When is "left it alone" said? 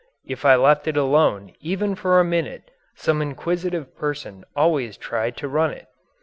0.55-1.53